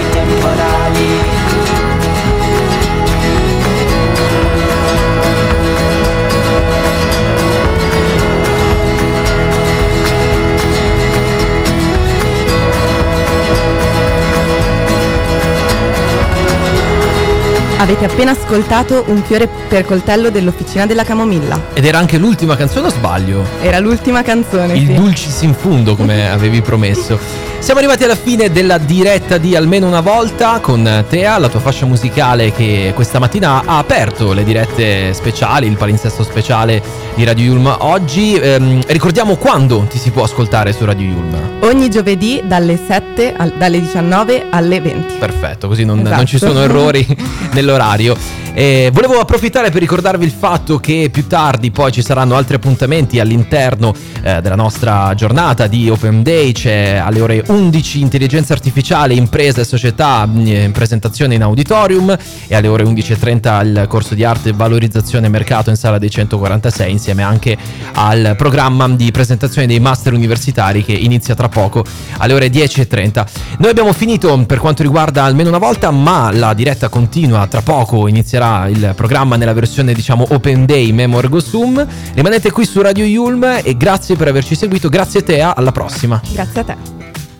Avete 17.81 18.05
appena 18.05 18.29
ascoltato 18.29 19.05
Un 19.07 19.23
fiore 19.23 19.49
per 19.67 19.85
coltello 19.85 20.29
dell'Officina 20.29 20.85
della 20.85 21.03
Camomilla. 21.03 21.59
Ed 21.73 21.83
era 21.83 21.97
anche 21.97 22.19
l'ultima 22.19 22.55
canzone 22.55 22.85
o 22.85 22.89
sbaglio? 22.91 23.43
Era 23.59 23.79
l'ultima 23.79 24.21
canzone, 24.21 24.75
Il 24.77 24.85
sì. 24.85 24.93
dulcis 24.93 25.41
in 25.41 25.55
fundo, 25.55 25.95
come 25.95 26.29
avevi 26.29 26.61
promesso. 26.61 27.49
Siamo 27.61 27.79
arrivati 27.79 28.03
alla 28.03 28.15
fine 28.15 28.51
della 28.51 28.79
diretta 28.79 29.37
di 29.37 29.55
Almeno 29.55 29.87
una 29.87 30.01
volta 30.01 30.59
con 30.59 31.05
Tea, 31.07 31.37
la 31.37 31.47
tua 31.47 31.59
fascia 31.59 31.85
musicale 31.85 32.51
che 32.51 32.91
questa 32.95 33.19
mattina 33.19 33.61
ha 33.63 33.77
aperto 33.77 34.33
le 34.33 34.43
dirette 34.43 35.13
speciali, 35.13 35.67
il 35.67 35.77
palinsesto 35.77 36.23
speciale 36.23 36.81
di 37.15 37.23
Radio 37.23 37.45
Yulm 37.45 37.73
oggi. 37.81 38.33
Ehm, 38.33 38.81
ricordiamo 38.87 39.35
quando 39.35 39.85
ti 39.87 39.99
si 39.99 40.09
può 40.09 40.23
ascoltare 40.23 40.73
su 40.73 40.83
Radio 40.85 41.05
Yulm. 41.07 41.59
Ogni 41.61 41.89
giovedì 41.89 42.41
dalle 42.43 42.77
7 42.83 43.35
al- 43.37 43.53
dalle 43.55 43.79
19 43.79 44.47
alle 44.49 44.81
20. 44.81 45.15
Perfetto, 45.19 45.67
così 45.67 45.85
non, 45.85 45.99
Esatto. 45.99 46.15
non 46.15 46.25
ci 46.25 46.37
sono 46.39 46.61
errori 46.63 47.05
nell'orario. 47.53 48.17
Eh, 48.53 48.89
volevo 48.91 49.17
approfittare 49.17 49.71
per 49.71 49.79
ricordarvi 49.79 50.25
il 50.25 50.31
fatto 50.31 50.77
che 50.77 51.07
più 51.09 51.25
tardi 51.25 51.71
poi 51.71 51.89
ci 51.93 52.01
saranno 52.01 52.35
altri 52.35 52.55
appuntamenti 52.55 53.17
all'interno 53.21 53.93
eh, 54.21 54.41
della 54.41 54.55
nostra 54.55 55.13
giornata 55.15 55.67
di 55.67 55.89
Open 55.89 56.21
Day. 56.21 56.51
C'è 56.51 57.01
alle 57.01 57.21
ore 57.21 57.43
11 57.47 58.01
intelligenza 58.01 58.51
artificiale, 58.51 59.13
impresa 59.13 59.61
e 59.61 59.63
società, 59.63 60.25
mh, 60.25 60.45
in 60.47 60.71
presentazione 60.73 61.35
in 61.35 61.43
auditorium 61.43 62.15
e 62.47 62.53
alle 62.53 62.67
ore 62.67 62.83
11.30 62.83 63.65
il 63.65 63.85
corso 63.87 64.15
di 64.15 64.25
arte 64.25 64.51
valorizzazione 64.51 65.29
mercato 65.29 65.69
in 65.69 65.77
sala 65.77 65.97
dei 65.97 66.09
146 66.09 66.91
insieme 66.91 67.23
anche 67.23 67.57
al 67.93 68.35
programma 68.37 68.89
di 68.89 69.11
presentazione 69.11 69.65
dei 69.65 69.79
master 69.79 70.11
universitari 70.11 70.83
che 70.83 70.93
inizia 70.93 71.35
tra 71.35 71.47
poco 71.47 71.85
alle 72.17 72.33
ore 72.33 72.47
10.30. 72.47 73.25
Noi 73.59 73.69
abbiamo 73.69 73.93
finito 73.93 74.43
per 74.45 74.59
quanto 74.59 74.83
riguarda 74.83 75.23
almeno 75.23 75.47
una 75.47 75.57
volta, 75.57 75.89
ma 75.91 76.31
la 76.33 76.53
diretta 76.53 76.89
continua 76.89 77.47
tra 77.47 77.61
poco, 77.61 78.07
inizierà 78.09 78.40
il 78.41 78.93
programma 78.95 79.35
nella 79.35 79.53
versione 79.53 79.93
diciamo 79.93 80.25
Open 80.29 80.65
Day 80.65 80.91
Memo 80.91 81.19
Ergo 81.19 81.39
Sum. 81.39 81.85
Rimanete 82.13 82.51
qui 82.51 82.65
su 82.65 82.81
Radio 82.81 83.05
Yulm 83.05 83.59
e 83.63 83.77
grazie 83.77 84.15
per 84.15 84.27
averci 84.27 84.55
seguito, 84.55 84.89
grazie 84.89 85.23
Tea, 85.23 85.55
alla 85.55 85.71
prossima. 85.71 86.21
Grazie 86.31 86.61
a 86.61 86.63
te. 86.63 86.75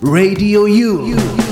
Radio 0.01 0.61
U. 0.63 1.50